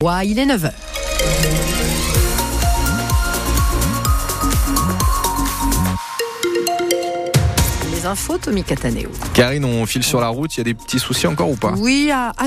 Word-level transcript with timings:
Ouais, 0.00 0.28
il 0.28 0.38
est 0.38 0.46
9h. 0.46 0.70
Les 7.92 8.06
infos, 8.06 8.38
Tommy 8.38 8.62
Cataneo. 8.62 9.10
Karine, 9.34 9.64
on 9.64 9.84
file 9.86 10.04
sur 10.04 10.20
la 10.20 10.28
route, 10.28 10.54
il 10.54 10.58
y 10.58 10.60
a 10.60 10.64
des 10.64 10.74
petits 10.74 11.00
soucis 11.00 11.26
encore 11.26 11.50
ou 11.50 11.56
pas? 11.56 11.74
Oui, 11.76 12.12
à, 12.12 12.32
à 12.38 12.46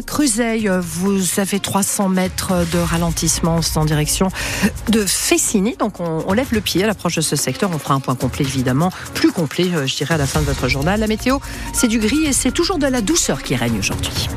vous 0.79 1.20
avez 1.42 1.60
300 1.60 2.08
mètres 2.08 2.54
de 2.72 2.79
ralentissement 2.79 3.60
en 3.76 3.83
direction 3.83 4.29
de 4.88 5.06
Fessini. 5.06 5.76
Donc 5.76 5.99
on, 5.99 6.24
on 6.26 6.31
lève 6.31 6.54
le 6.54 6.62
pied 6.62 6.86
à 6.86 6.88
l'approche 6.88 7.15
de 7.15 7.22
ce 7.22 7.36
secteur. 7.36 7.70
On 7.74 7.79
fera 7.79 7.96
un 7.96 7.99
point 7.99 8.15
complet 8.15 8.46
évidemment, 8.46 8.94
plus 9.13 9.33
complet, 9.33 9.68
euh, 9.74 9.86
je 9.88 9.97
dirais, 9.97 10.13
à 10.13 10.18
la 10.18 10.26
fin 10.26 10.40
de 10.40 10.46
votre 10.46 10.70
journal. 10.70 11.02
La 11.02 11.08
météo, 11.08 11.40
c'est 11.74 11.90
du 11.90 11.99
gris 11.99 12.24
et 12.28 12.31
c'est 12.31 12.52
toujours 12.52 12.78
de 12.78 12.88
la 12.88 13.02
douceur 13.02 13.44
qui 13.44 13.58
règne 13.58 13.78
aujourd'hui. 13.78 14.29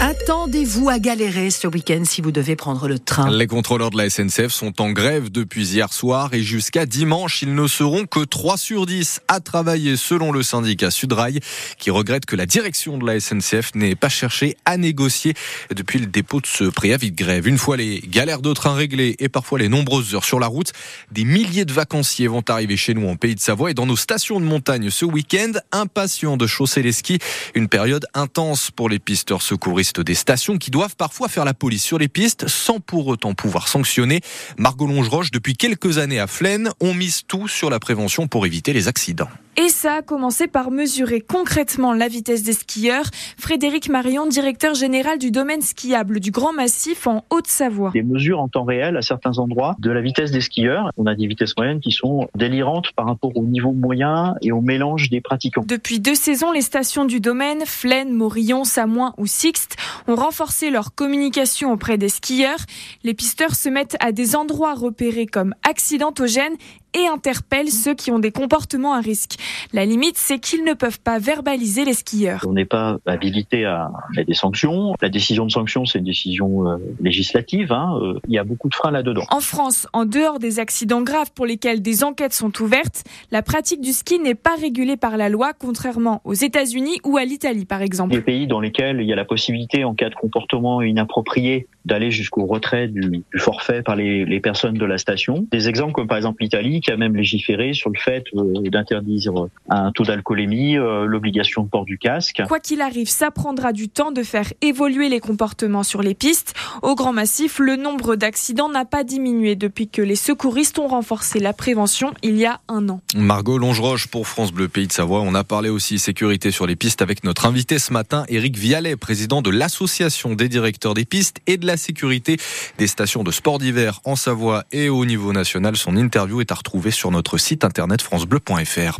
Attendez-vous 0.00 0.88
à 0.88 1.00
galérer 1.00 1.50
ce 1.50 1.66
week-end 1.66 2.02
si 2.04 2.20
vous 2.20 2.30
devez 2.30 2.54
prendre 2.54 2.86
le 2.86 3.00
train. 3.00 3.30
Les 3.30 3.48
contrôleurs 3.48 3.90
de 3.90 3.96
la 3.96 4.08
SNCF 4.08 4.52
sont 4.52 4.80
en 4.80 4.92
grève 4.92 5.28
depuis 5.28 5.72
hier 5.72 5.92
soir 5.92 6.32
et 6.34 6.42
jusqu'à 6.42 6.86
dimanche, 6.86 7.42
ils 7.42 7.52
ne 7.52 7.66
seront 7.66 8.06
que 8.06 8.20
3 8.20 8.58
sur 8.58 8.86
10 8.86 9.22
à 9.26 9.40
travailler 9.40 9.96
selon 9.96 10.30
le 10.30 10.44
syndicat 10.44 10.92
Sudrail 10.92 11.40
qui 11.78 11.90
regrette 11.90 12.26
que 12.26 12.36
la 12.36 12.46
direction 12.46 12.96
de 12.96 13.06
la 13.06 13.18
SNCF 13.18 13.74
n'ait 13.74 13.96
pas 13.96 14.08
cherché 14.08 14.56
à 14.64 14.76
négocier 14.76 15.34
depuis 15.74 15.98
le 15.98 16.06
dépôt 16.06 16.40
de 16.40 16.46
ce 16.46 16.64
préavis 16.64 17.10
de 17.10 17.16
grève. 17.16 17.48
Une 17.48 17.58
fois 17.58 17.76
les 17.76 18.00
galères 18.06 18.40
de 18.40 18.52
train 18.52 18.74
réglées 18.74 19.16
et 19.18 19.28
parfois 19.28 19.58
les 19.58 19.68
nombreuses 19.68 20.14
heures 20.14 20.24
sur 20.24 20.38
la 20.38 20.46
route, 20.46 20.72
des 21.10 21.24
milliers 21.24 21.64
de 21.64 21.72
vacanciers 21.72 22.28
vont 22.28 22.44
arriver 22.46 22.76
chez 22.76 22.94
nous 22.94 23.08
en 23.08 23.16
Pays 23.16 23.34
de 23.34 23.40
Savoie 23.40 23.72
et 23.72 23.74
dans 23.74 23.86
nos 23.86 23.96
stations 23.96 24.38
de 24.38 24.44
montagne 24.44 24.90
ce 24.90 25.04
week-end, 25.04 25.52
impatients 25.72 26.36
de 26.36 26.46
chausser 26.46 26.82
les 26.82 26.92
skis. 26.92 27.18
Une 27.56 27.68
période 27.68 28.06
intense 28.14 28.70
pour 28.70 28.88
les 28.88 29.00
pisteurs 29.00 29.42
secouristes 29.42 29.87
des 29.96 30.14
stations 30.14 30.58
qui 30.58 30.70
doivent 30.70 30.96
parfois 30.96 31.28
faire 31.28 31.44
la 31.44 31.54
police 31.54 31.82
sur 31.82 31.98
les 31.98 32.08
pistes 32.08 32.48
sans 32.48 32.80
pour 32.80 33.06
autant 33.06 33.34
pouvoir 33.34 33.68
sanctionner. 33.68 34.20
Margot 34.58 34.86
Longeroche, 34.86 35.30
depuis 35.30 35.54
quelques 35.54 35.98
années 35.98 36.20
à 36.20 36.26
Flaine, 36.26 36.70
on 36.80 36.94
mise 36.94 37.22
tout 37.26 37.48
sur 37.48 37.70
la 37.70 37.80
prévention 37.80 38.28
pour 38.28 38.46
éviter 38.46 38.72
les 38.72 38.88
accidents. 38.88 39.28
Et 39.60 39.70
ça 39.70 39.94
a 39.94 40.02
commencé 40.02 40.46
par 40.46 40.70
mesurer 40.70 41.20
concrètement 41.20 41.92
la 41.92 42.06
vitesse 42.06 42.44
des 42.44 42.52
skieurs. 42.52 43.06
Frédéric 43.36 43.88
Marion, 43.88 44.28
directeur 44.28 44.74
général 44.74 45.18
du 45.18 45.32
domaine 45.32 45.62
skiable 45.62 46.20
du 46.20 46.30
Grand 46.30 46.52
Massif 46.52 47.08
en 47.08 47.24
Haute-Savoie. 47.30 47.90
Des 47.90 48.04
mesures 48.04 48.38
en 48.38 48.46
temps 48.46 48.62
réel 48.62 48.96
à 48.96 49.02
certains 49.02 49.38
endroits 49.38 49.74
de 49.80 49.90
la 49.90 50.00
vitesse 50.00 50.30
des 50.30 50.42
skieurs. 50.42 50.92
On 50.96 51.06
a 51.06 51.16
des 51.16 51.26
vitesses 51.26 51.56
moyennes 51.56 51.80
qui 51.80 51.90
sont 51.90 52.28
délirantes 52.36 52.92
par 52.92 53.06
rapport 53.06 53.36
au 53.36 53.42
niveau 53.42 53.72
moyen 53.72 54.36
et 54.42 54.52
au 54.52 54.60
mélange 54.60 55.10
des 55.10 55.20
pratiquants. 55.20 55.64
Depuis 55.66 55.98
deux 55.98 56.14
saisons, 56.14 56.52
les 56.52 56.62
stations 56.62 57.04
du 57.04 57.18
domaine, 57.18 57.62
Flaine, 57.66 58.12
Morillon, 58.12 58.62
Samoin 58.62 59.12
ou 59.18 59.26
Sixte, 59.26 59.74
ont 60.06 60.14
renforcé 60.14 60.70
leur 60.70 60.94
communication 60.94 61.72
auprès 61.72 61.98
des 61.98 62.10
skieurs. 62.10 62.60
Les 63.02 63.12
pisteurs 63.12 63.56
se 63.56 63.68
mettent 63.68 63.96
à 63.98 64.12
des 64.12 64.36
endroits 64.36 64.74
repérés 64.74 65.26
comme 65.26 65.52
accidentogènes 65.68 66.54
et 66.94 67.06
interpellent 67.06 67.70
ceux 67.70 67.94
qui 67.94 68.10
ont 68.10 68.18
des 68.18 68.32
comportements 68.32 68.94
à 68.94 69.00
risque. 69.00 69.36
La 69.72 69.84
limite, 69.84 70.16
c'est 70.16 70.38
qu'ils 70.38 70.64
ne 70.64 70.74
peuvent 70.74 71.00
pas 71.00 71.18
verbaliser 71.18 71.84
les 71.84 71.94
skieurs. 71.94 72.44
On 72.46 72.52
n'est 72.52 72.64
pas 72.64 72.98
habilité 73.06 73.64
à 73.64 73.90
mettre 74.16 74.28
des 74.28 74.34
sanctions. 74.34 74.94
La 75.00 75.08
décision 75.08 75.46
de 75.46 75.50
sanction, 75.50 75.84
c'est 75.84 75.98
une 75.98 76.04
décision 76.04 76.68
euh, 76.68 76.76
législative. 77.00 77.72
Hein. 77.72 77.98
Euh, 78.02 78.20
Il 78.28 78.34
y 78.34 78.38
a 78.38 78.44
beaucoup 78.44 78.68
de 78.68 78.74
freins 78.74 78.90
là-dedans. 78.90 79.24
En 79.30 79.40
France, 79.40 79.86
en 79.92 80.04
dehors 80.04 80.38
des 80.38 80.58
accidents 80.58 81.02
graves 81.02 81.32
pour 81.34 81.46
lesquels 81.46 81.82
des 81.82 82.04
enquêtes 82.04 82.32
sont 82.32 82.52
ouvertes, 82.62 83.04
la 83.30 83.42
pratique 83.42 83.80
du 83.80 83.92
ski 83.92 84.18
n'est 84.18 84.34
pas 84.34 84.54
régulée 84.60 84.96
par 84.96 85.16
la 85.16 85.28
loi, 85.28 85.52
contrairement 85.58 86.20
aux 86.24 86.34
États-Unis 86.34 87.00
ou 87.04 87.16
à 87.16 87.24
l'Italie, 87.24 87.64
par 87.64 87.82
exemple. 87.82 88.14
Les 88.14 88.20
pays 88.20 88.46
dans 88.46 88.60
lesquels 88.60 89.00
il 89.00 89.06
y 89.06 89.12
a 89.12 89.16
la 89.16 89.24
possibilité, 89.24 89.84
en 89.84 89.94
cas 89.94 90.08
de 90.08 90.14
comportement 90.14 90.82
inapproprié, 90.82 91.66
d'aller 91.88 92.10
jusqu'au 92.10 92.46
retrait 92.46 92.86
du, 92.86 93.00
du 93.00 93.38
forfait 93.38 93.82
par 93.82 93.96
les, 93.96 94.24
les, 94.24 94.40
personnes 94.40 94.74
de 94.74 94.84
la 94.84 94.98
station. 94.98 95.46
Des 95.50 95.68
exemples 95.68 95.94
comme 95.94 96.06
par 96.06 96.18
exemple 96.18 96.42
l'Italie 96.42 96.80
qui 96.80 96.90
a 96.90 96.96
même 96.96 97.16
légiféré 97.16 97.72
sur 97.72 97.90
le 97.90 97.98
fait 97.98 98.24
euh, 98.36 98.68
d'interdire 98.70 99.32
un 99.70 99.90
taux 99.92 100.04
d'alcoolémie, 100.04 100.76
euh, 100.76 101.06
l'obligation 101.06 101.62
de 101.62 101.68
port 101.68 101.84
du 101.84 101.98
casque. 101.98 102.42
Quoi 102.46 102.60
qu'il 102.60 102.82
arrive, 102.82 103.08
ça 103.08 103.30
prendra 103.30 103.72
du 103.72 103.88
temps 103.88 104.12
de 104.12 104.22
faire 104.22 104.52
évoluer 104.62 105.08
les 105.08 105.20
comportements 105.20 105.82
sur 105.82 106.02
les 106.02 106.14
pistes. 106.14 106.54
Au 106.82 106.94
Grand 106.94 107.12
Massif, 107.12 107.58
le 107.58 107.76
nombre 107.76 108.16
d'accidents 108.16 108.68
n'a 108.68 108.84
pas 108.84 109.02
diminué 109.02 109.56
depuis 109.56 109.88
que 109.88 110.02
les 110.02 110.16
secouristes 110.16 110.78
ont 110.78 110.88
renforcé 110.88 111.38
la 111.38 111.54
prévention 111.54 112.12
il 112.22 112.36
y 112.36 112.44
a 112.44 112.60
un 112.68 112.88
an. 112.90 113.00
Margot 113.16 113.56
Longeroche 113.56 114.08
pour 114.08 114.28
France 114.28 114.52
Bleu 114.52 114.68
Pays 114.68 114.86
de 114.86 114.92
Savoie. 114.92 115.22
On 115.22 115.34
a 115.34 115.44
parlé 115.44 115.70
aussi 115.70 115.98
sécurité 115.98 116.50
sur 116.50 116.66
les 116.66 116.76
pistes 116.76 117.00
avec 117.00 117.24
notre 117.24 117.46
invité 117.46 117.78
ce 117.78 117.94
matin, 117.94 118.24
Éric 118.28 118.58
Vialet, 118.58 118.96
président 118.96 119.40
de 119.40 119.50
l'association 119.50 120.34
des 120.34 120.48
directeurs 120.50 120.92
des 120.92 121.06
pistes 121.06 121.38
et 121.46 121.56
de 121.56 121.66
la 121.66 121.77
sécurité 121.78 122.36
des 122.76 122.86
stations 122.86 123.22
de 123.22 123.30
sport 123.30 123.58
d'hiver 123.58 124.00
en 124.04 124.16
Savoie 124.16 124.64
et 124.72 124.88
au 124.88 125.04
niveau 125.04 125.32
national. 125.32 125.76
Son 125.76 125.96
interview 125.96 126.40
est 126.40 126.52
à 126.52 126.54
retrouver 126.54 126.90
sur 126.90 127.10
notre 127.10 127.38
site 127.38 127.64
internet 127.64 128.02
francebleu.fr. 128.02 128.98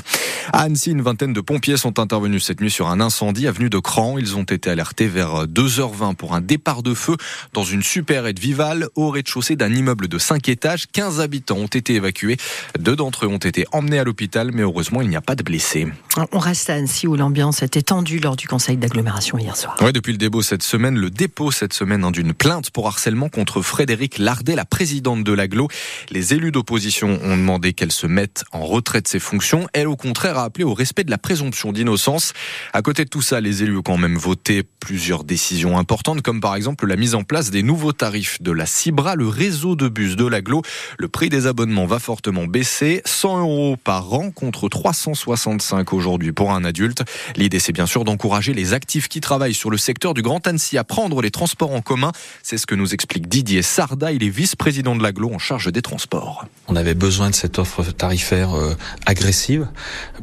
À 0.52 0.62
Annecy, 0.62 0.92
une 0.92 1.02
vingtaine 1.02 1.32
de 1.32 1.40
pompiers 1.40 1.76
sont 1.76 1.98
intervenus 1.98 2.44
cette 2.44 2.60
nuit 2.60 2.70
sur 2.70 2.88
un 2.88 3.00
incendie 3.00 3.46
avenue 3.46 3.68
de 3.68 3.78
Cran. 3.78 4.18
Ils 4.18 4.36
ont 4.36 4.44
été 4.44 4.70
alertés 4.70 5.06
vers 5.06 5.46
2h20 5.46 6.14
pour 6.14 6.34
un 6.34 6.40
départ 6.40 6.82
de 6.82 6.94
feu 6.94 7.16
dans 7.52 7.64
une 7.64 7.82
supérette 7.82 8.38
Vival 8.38 8.88
au 8.94 9.10
rez-de-chaussée 9.10 9.56
d'un 9.56 9.72
immeuble 9.72 10.08
de 10.08 10.18
5 10.18 10.48
étages. 10.48 10.86
15 10.92 11.20
habitants 11.20 11.56
ont 11.56 11.66
été 11.66 11.94
évacués. 11.94 12.36
Deux 12.78 12.96
d'entre 12.96 13.26
eux 13.26 13.28
ont 13.28 13.38
été 13.38 13.66
emmenés 13.72 13.98
à 13.98 14.04
l'hôpital, 14.04 14.50
mais 14.52 14.62
heureusement, 14.62 15.02
il 15.02 15.08
n'y 15.08 15.16
a 15.16 15.20
pas 15.20 15.34
de 15.34 15.42
blessés. 15.42 15.88
On 16.32 16.38
reste 16.38 16.70
à 16.70 16.74
Annecy 16.74 17.06
où 17.06 17.16
l'ambiance 17.16 17.62
était 17.62 17.82
tendue 17.82 18.18
lors 18.18 18.36
du 18.36 18.48
conseil 18.48 18.76
d'agglomération 18.76 19.38
hier 19.38 19.56
soir. 19.56 19.76
Ouais, 19.80 19.92
depuis 19.92 20.12
le 20.12 20.18
dépôt 20.18 20.42
cette 20.42 20.62
semaine, 20.62 20.96
le 20.96 21.10
dépôt 21.10 21.50
cette 21.50 21.72
semaine 21.72 22.04
hein, 22.04 22.10
d'une 22.10 22.34
plainte 22.34 22.67
pour 22.70 22.86
harcèlement 22.86 23.28
contre 23.28 23.62
Frédéric 23.62 24.18
Lardet, 24.18 24.54
la 24.54 24.64
présidente 24.64 25.24
de 25.24 25.32
l'aglo. 25.32 25.68
Les 26.10 26.34
élus 26.34 26.52
d'opposition 26.52 27.18
ont 27.22 27.36
demandé 27.36 27.72
qu'elle 27.72 27.92
se 27.92 28.06
mette 28.06 28.44
en 28.52 28.64
retrait 28.64 29.00
de 29.00 29.08
ses 29.08 29.18
fonctions. 29.18 29.68
Elle, 29.72 29.88
au 29.88 29.96
contraire, 29.96 30.38
a 30.38 30.44
appelé 30.44 30.64
au 30.64 30.74
respect 30.74 31.04
de 31.04 31.10
la 31.10 31.18
présomption 31.18 31.72
d'innocence. 31.72 32.32
À 32.72 32.82
côté 32.82 33.04
de 33.04 33.10
tout 33.10 33.22
ça, 33.22 33.40
les 33.40 33.62
élus 33.62 33.78
ont 33.78 33.82
quand 33.82 33.96
même 33.96 34.16
voté 34.16 34.62
plusieurs 34.62 35.24
décisions 35.24 35.78
importantes, 35.78 36.22
comme 36.22 36.40
par 36.40 36.54
exemple 36.54 36.86
la 36.86 36.96
mise 36.96 37.14
en 37.14 37.22
place 37.22 37.50
des 37.50 37.62
nouveaux 37.62 37.92
tarifs 37.92 38.40
de 38.42 38.52
la 38.52 38.66
Cibra, 38.66 39.14
le 39.14 39.28
réseau 39.28 39.76
de 39.76 39.88
bus 39.88 40.16
de 40.16 40.26
l'aglo. 40.26 40.62
Le 40.98 41.08
prix 41.08 41.28
des 41.28 41.46
abonnements 41.46 41.86
va 41.86 41.98
fortement 41.98 42.46
baisser, 42.46 43.02
100 43.04 43.40
euros 43.40 43.76
par 43.76 44.12
an 44.12 44.30
contre 44.30 44.68
365 44.68 45.92
aujourd'hui 45.92 46.32
pour 46.32 46.52
un 46.52 46.64
adulte. 46.64 47.02
L'idée, 47.36 47.58
c'est 47.58 47.72
bien 47.72 47.86
sûr 47.86 48.04
d'encourager 48.04 48.54
les 48.54 48.72
actifs 48.72 49.08
qui 49.08 49.20
travaillent 49.20 49.54
sur 49.54 49.70
le 49.70 49.76
secteur 49.76 50.14
du 50.14 50.22
Grand 50.22 50.46
Annecy 50.46 50.78
à 50.78 50.84
prendre 50.84 51.20
les 51.22 51.30
transports 51.30 51.72
en 51.72 51.82
commun. 51.82 52.12
C'est 52.50 52.56
ce 52.56 52.64
que 52.64 52.74
nous 52.74 52.94
explique 52.94 53.28
Didier 53.28 53.60
Sarda. 53.60 54.10
Il 54.10 54.22
est 54.22 54.30
vice-président 54.30 54.96
de 54.96 55.02
l'aglo 55.02 55.30
en 55.34 55.38
charge 55.38 55.70
des 55.70 55.82
transports. 55.82 56.46
On 56.66 56.76
avait 56.76 56.94
besoin 56.94 57.28
de 57.28 57.34
cette 57.34 57.58
offre 57.58 57.82
tarifaire 57.82 58.54
euh, 58.54 58.74
agressive, 59.04 59.68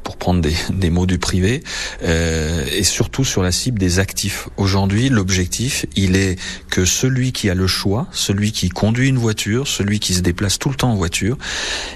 pour 0.03 0.17
prendre 0.17 0.41
des, 0.73 0.89
mots 0.89 1.05
du 1.05 1.19
privé, 1.19 1.63
euh, 2.01 2.65
et 2.71 2.83
surtout 2.83 3.23
sur 3.25 3.43
la 3.43 3.51
cible 3.51 3.77
des 3.77 3.99
actifs. 3.99 4.49
Aujourd'hui, 4.57 5.09
l'objectif, 5.09 5.85
il 5.95 6.15
est 6.15 6.39
que 6.71 6.83
celui 6.83 7.31
qui 7.31 7.47
a 7.47 7.53
le 7.53 7.67
choix, 7.67 8.07
celui 8.11 8.51
qui 8.51 8.69
conduit 8.69 9.09
une 9.09 9.19
voiture, 9.19 9.67
celui 9.67 9.99
qui 9.99 10.15
se 10.15 10.21
déplace 10.21 10.57
tout 10.57 10.69
le 10.69 10.75
temps 10.75 10.89
en 10.89 10.95
voiture, 10.95 11.37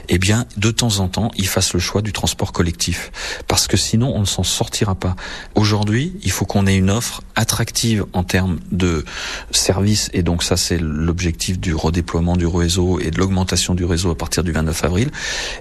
eh 0.10 0.20
bien, 0.20 0.46
de 0.58 0.70
temps 0.70 1.00
en 1.00 1.08
temps, 1.08 1.32
il 1.38 1.48
fasse 1.48 1.74
le 1.74 1.80
choix 1.80 2.04
du 2.04 2.14
transport 2.14 2.52
collectif. 2.52 3.12
Parce 3.48 3.66
que 3.66 3.78
sinon, 3.78 4.14
on 4.16 4.20
ne 4.20 4.26
s'en 4.26 4.44
sortira 4.44 4.94
pas. 4.94 5.16
Aujourd'hui, 5.56 6.14
il 6.22 6.30
faut 6.30 6.46
qu'on 6.46 6.68
ait 6.68 6.78
une 6.78 6.92
offre 6.92 7.24
attractive 7.40 8.06
en 8.12 8.24
termes 8.24 8.60
de 8.72 9.06
services, 9.52 10.10
et 10.14 10.24
donc 10.24 10.44
ça, 10.44 10.58
c'est 10.58 10.78
l'objectif 10.78 11.58
du 11.58 11.74
redéploiement 11.74 12.36
du 12.36 12.46
réseau 12.46 13.00
et 13.00 13.12
de 13.12 13.18
l'augmentation 13.18 13.76
du 13.76 13.86
réseau 13.86 14.12
à 14.12 14.16
partir 14.16 14.44
du 14.44 14.52
29 14.52 14.84
avril. 14.84 15.10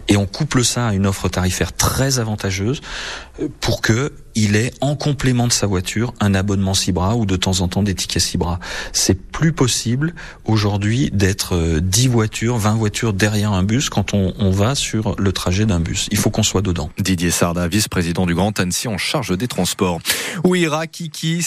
Et 0.09 0.17
on 0.17 0.27
couple 0.27 0.65
ça 0.65 0.89
à 0.89 0.95
une 0.95 1.07
offre 1.07 1.29
tarifaire 1.29 1.73
très 1.73 2.19
avantageuse 2.19 2.81
pour 3.61 3.81
que 3.81 4.13
il 4.35 4.55
ait 4.55 4.73
en 4.81 4.95
complément 4.95 5.49
de 5.49 5.53
sa 5.53 5.67
voiture 5.67 6.15
un 6.21 6.33
abonnement 6.33 6.73
Cibra 6.73 7.17
ou 7.17 7.27
de 7.27 7.35
temps 7.35 7.61
en 7.61 7.67
temps 7.67 7.83
des 7.83 7.97
tickets 7.97 8.23
Cibra. 8.23 8.61
C'est 8.93 9.21
plus 9.21 9.53
possible 9.53 10.15
aujourd'hui 10.45 11.11
d'être 11.13 11.81
10 11.81 12.07
voitures, 12.07 12.57
20 12.57 12.75
voitures 12.77 13.13
derrière 13.13 13.53
un 13.53 13.65
bus 13.65 13.91
quand 13.91 14.15
on, 14.15 14.51
va 14.51 14.77
sur 14.77 15.17
le 15.19 15.33
trajet 15.33 15.67
d'un 15.67 15.81
bus. 15.81 16.09
Il 16.13 16.19
faut 16.19 16.31
qu'on 16.31 16.45
soit 16.45 16.63
dedans. 16.63 16.91
Didier 16.99 17.31
Sarda, 17.31 17.67
vice-président 17.67 18.27
du 18.27 18.35
Grand 18.35 18.59
Annecy 18.61 18.87
en 18.87 18.97
charge 18.97 19.37
des 19.37 19.49
transports. 19.49 20.01
Où 20.45 20.55
ira 20.55 20.87
Kiki 20.87 21.43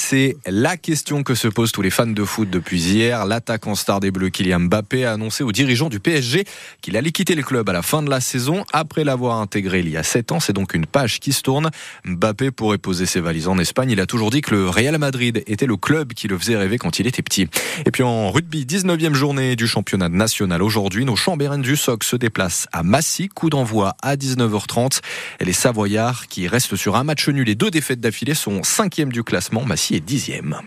La 0.46 0.78
question 0.78 1.24
que 1.24 1.36
se 1.36 1.48
posent 1.48 1.72
tous 1.72 1.82
les 1.82 1.90
fans 1.90 2.08
de 2.08 2.24
foot 2.24 2.50
depuis 2.50 2.82
hier. 2.82 3.26
L'attaquant 3.26 3.76
star 3.76 4.00
des 4.00 4.12
Bleus 4.12 4.30
Kylian 4.30 4.62
Mbappé 4.62 5.06
a 5.06 5.14
annoncé 5.14 5.44
aux 5.44 5.52
dirigeants 5.52 5.90
du 5.90 6.00
PSG 6.00 6.46
qu'il 6.82 6.98
allait 6.98 7.12
quitter 7.12 7.36
le 7.36 7.44
club 7.44 7.70
à 7.70 7.74
la 7.74 7.82
fin 7.82 8.04
de 8.04 8.10
la 8.10 8.22
saison 8.22 8.64
après 8.74 9.04
l'avoir 9.04 9.38
intégré 9.38 9.80
il 9.80 9.90
y 9.90 9.98
a 9.98 10.04
7 10.04 10.32
ans. 10.32 10.40
C'est 10.40 10.54
donc 10.54 10.74
une 10.74 10.86
page 10.86 11.20
qui 11.20 11.34
se 11.34 11.42
tourne. 11.42 11.70
Mbappé 12.06 12.52
pourrait 12.52 12.78
poser 12.78 13.06
ses 13.06 13.20
valises 13.20 13.48
en 13.48 13.58
Espagne. 13.58 13.92
Il 13.92 14.00
a 14.00 14.06
toujours 14.06 14.30
dit 14.32 14.42
que 14.42 14.54
le 14.54 14.70
Real 14.70 14.98
Madrid 14.98 15.44
était 15.48 15.66
le 15.66 15.78
club 15.78 16.14
qui 16.14 16.28
le 16.28 16.38
faisait 16.38 16.58
rêver 16.58 16.78
quand 16.78 17.00
il 17.00 17.08
était 17.08 17.22
petit. 17.22 17.48
Et 17.86 17.92
puis 17.92 18.04
en 18.04 18.32
rugby, 18.32 18.66
19e 18.66 19.14
journée 19.14 19.56
du 19.56 19.68
championnat 19.68 20.10
national 20.10 20.62
aujourd'hui, 20.62 21.06
nos 21.06 21.16
Chambérennes 21.16 21.62
du 21.62 21.76
SOC 21.76 22.04
se 22.04 22.16
déplacent 22.16 22.68
à 22.72 22.84
Massy. 22.84 23.30
Coup 23.30 23.50
d'envoi 23.50 23.96
à 24.02 24.16
19h30. 24.16 25.00
Et 25.40 25.46
les 25.46 25.54
Savoyards 25.54 26.28
qui 26.28 26.48
restent 26.48 26.76
sur 26.76 26.96
un 26.96 27.04
match 27.04 27.28
nul 27.30 27.50
et 27.50 27.56
deux 27.56 27.72
défaites 27.72 28.00
d'affilée 28.00 28.34
sont 28.34 28.64
cinquième 28.64 29.12
du 29.12 29.24
classement. 29.24 29.64
Massy 29.66 29.96
est 29.96 30.11
dixième. 30.12 30.62